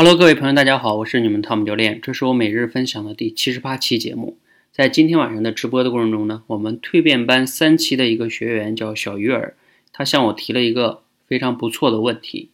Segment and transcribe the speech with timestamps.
[0.00, 4.38] Hello，各位朋友，大家好，我是你们汤姆教练，这是我每日分享的第七十八期节目。
[4.70, 9.56] 在今天晚上的直播的过程中呢，我们蜕变班三期的一个学员叫小鱼儿，
[9.92, 12.50] 他向我提了一个非常不错的问题。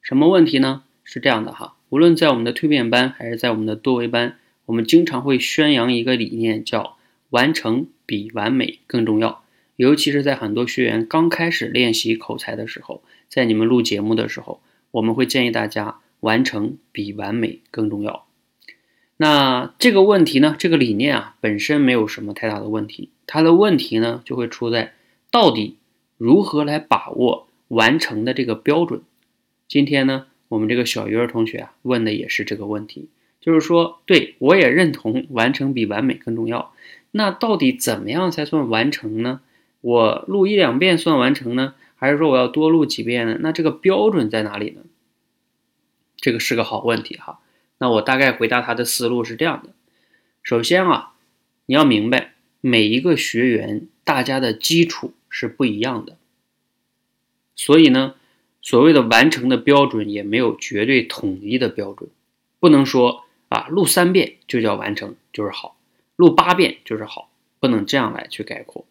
[0.00, 0.84] 什么问题呢？
[1.04, 6.96] 是这样的哈，无论在我们的蜕变班还是在我们的多维班，我们经常会宣扬一个理念，叫
[7.28, 9.44] 完成比完美更重要。
[9.76, 15.98] 尤其是在很多学员刚开始练习口才的时候，在你们录节目的时候，我们会建议大家。
[16.26, 18.26] 完成比完美更重要。
[19.16, 20.56] 那这个问题呢？
[20.58, 23.10] 这个理念啊，本身没有什么太大的问题。
[23.26, 24.92] 它的问题呢，就会出在
[25.30, 25.76] 到底
[26.18, 29.00] 如何来把握完成的这个标准。
[29.68, 33.08] 今天呢，我们这个小鱼儿同学啊，问的也是这个问题，
[33.40, 36.74] 就是说，对我也认同完成比完美更重要。
[37.12, 39.40] 那到底怎么样才算完成呢？
[39.80, 43.38] 我录一两遍算完成呢，还是说我要多录几遍呢？
[43.40, 44.82] 那这个标准在哪里呢？
[46.16, 47.40] 这个是个好问题哈，
[47.78, 49.70] 那我大概回答他的思路是这样的：
[50.42, 51.14] 首先啊，
[51.66, 56.16] 你要明白每一个学员大家的基础是不一样的，
[57.54, 58.14] 所以呢，
[58.62, 62.08] 所谓的完成的标准也没有绝对统一的标准，
[62.58, 65.76] 不能说啊录三遍就叫完成就是好，
[66.16, 68.86] 录八遍就是好，不能这样来去概括。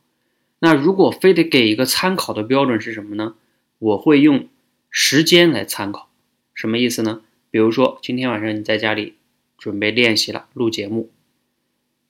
[0.59, 3.35] 那如果非得给一个参考的标准是什么呢？
[3.77, 4.47] 我会用
[4.89, 6.09] 时间来参考。
[6.55, 7.21] 什么意思呢？
[7.51, 9.13] 比如说今天晚上你在家里
[9.57, 11.11] 准备练习了，录节目，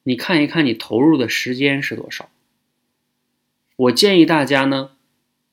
[0.04, 2.30] 你看一看你投入的时间是多少。
[3.76, 4.92] 我建议大家呢，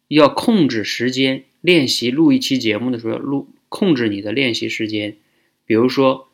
[0.09, 5.17] 要控制时间，练习录一期节目的时候，录控制你的练习时间。
[5.65, 6.31] 比如说，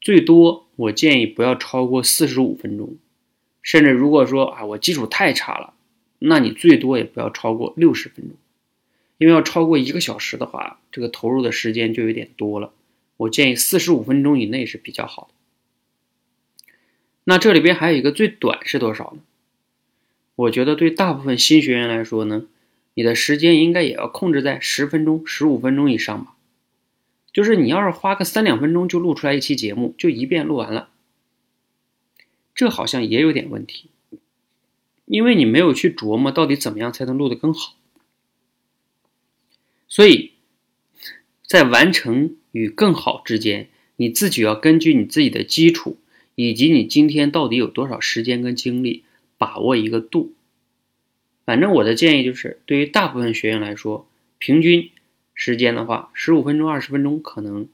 [0.00, 2.96] 最多我建议不要超过四十五分钟，
[3.62, 5.74] 甚至如果说啊我基础太差了，
[6.18, 8.36] 那你最多也不要超过六十分钟。
[9.18, 12.72] 因为要超过一个小时的话，这个投入的时间就有点多了。
[13.18, 15.34] 我建议四十五分钟以内是比较好的。
[17.24, 19.22] 那这里边还有一个最短是多少呢？
[20.36, 22.46] 我觉得对大部分新学员来说呢，
[22.94, 26.36] 你的时间应该也要控制在十分钟、十五分钟以上吧。
[27.32, 30.90] 就是你要是花个三两分钟就录出来一期节目，就一遍录完了，
[32.54, 33.90] 这好像也有点问题，
[35.04, 37.74] 因为你没有去琢磨到底怎么样才能录得更好。
[39.88, 40.32] 所以，
[41.46, 45.96] 在完成与更好之间，你自己要根据你自己的基础，
[46.34, 49.04] 以及你今天到底有多少时间跟精力，
[49.38, 50.34] 把握一个度。
[51.46, 54.06] 反正我的建议就是，对于大部分学员来说，
[54.36, 54.90] 平均
[55.34, 57.66] 时间的话，十五分钟、二十分钟，可能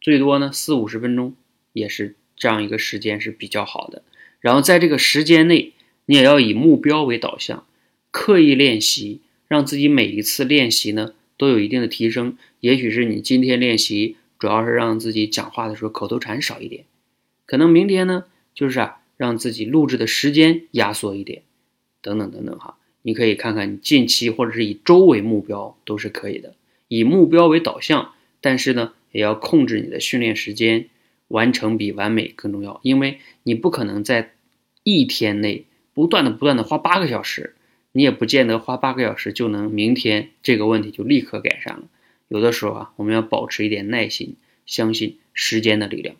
[0.00, 1.34] 最多呢四五十分钟，
[1.72, 4.02] 也是这样一个时间是比较好的。
[4.40, 5.72] 然后在这个时间内，
[6.04, 7.66] 你也要以目标为导向，
[8.10, 11.14] 刻意练习，让自己每一次练习呢。
[11.36, 16.84] 都有一定的提升，也许是你今天练习主要是让自己讲话的时候口头禅少一点，
[17.44, 18.24] 可能明天呢
[18.54, 21.42] 就是啊让自己录制的时间压缩一点，
[22.02, 26.54] 等等等等哈，你可以看看你近期或者是以周为目标都是可以的，
[26.88, 30.88] 以目标为导向，但是呢也要控制你的训练时间，
[31.28, 34.34] 完成比完美更重要，因为你不可能在
[34.84, 37.55] 一天内不断的不断的花八个小时。
[37.96, 41.84] 你也不见得花八个小时就能明天这个问题就立刻改善了。
[42.28, 44.36] 有的时候啊，我们要保持一点耐心，
[44.66, 46.14] 相信时间的力量。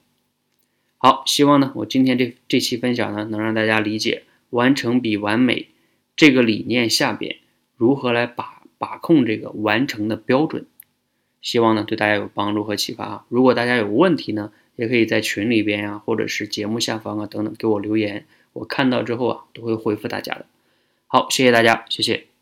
[0.96, 5.68] 好，希望呢，我今天这这期分享呢，能让大家理解完成比完美
[6.16, 7.36] 这个理念下边
[7.76, 10.64] 如何来把把控这个完成的标准。
[11.42, 13.26] 希望呢，对大家有帮助和启发啊。
[13.28, 20.46] 如果大家有问题呢，也可以在群里边呀，或者是节目下方啊等等给我留言，我看到之后啊，都会回复大家的。
[21.08, 22.35] 好，谢谢大家，谢谢。